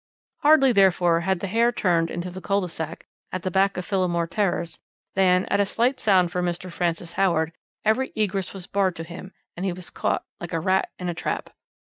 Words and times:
"Hardly, 0.39 0.71
therefore, 0.71 1.19
had 1.19 1.41
the 1.41 1.47
hare 1.47 1.71
turned 1.71 2.09
into 2.09 2.31
the 2.31 2.41
cul 2.41 2.61
de 2.61 2.67
sac 2.69 3.05
at 3.31 3.43
the 3.43 3.51
back 3.51 3.77
of 3.77 3.85
Phillimore 3.85 4.25
Terrace 4.27 4.79
than, 5.13 5.45
at 5.45 5.59
a 5.59 5.65
slight 5.67 5.99
sound 5.99 6.31
from 6.31 6.47
Mr. 6.47 6.71
Francis 6.71 7.13
Howard, 7.13 7.53
every 7.85 8.11
egress 8.15 8.51
was 8.51 8.65
barred 8.65 8.95
to 8.95 9.03
him, 9.03 9.31
and 9.55 9.63
he 9.63 9.73
was 9.73 9.91
caught 9.91 10.25
like 10.39 10.53
a 10.53 10.59
rat 10.59 10.89
in 10.97 11.07
a 11.07 11.13
trap. 11.13 11.51